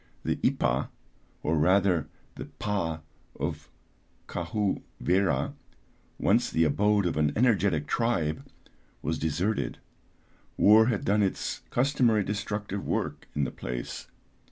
The 0.25 0.37
Ipah, 0.37 0.87
or 1.43 1.55
rather 1.59 2.07
the 2.33 2.45
Pah 2.45 3.01
of 3.39 3.69
Kahou 4.27 4.81
Wera, 4.99 5.53
once 6.17 6.49
the 6.49 6.63
abode 6.63 7.05
of 7.05 7.17
an 7.17 7.31
energetic 7.35 7.85
tribe, 7.85 8.43
was 9.03 9.19
deserted, 9.19 9.77
war 10.57 10.87
had 10.87 11.05
done 11.05 11.21
its 11.21 11.61
customary 11.69 12.23
destructive 12.23 12.83
work 12.83 13.27
in 13.35 13.43
the 13.43 13.51
place. 13.51 14.07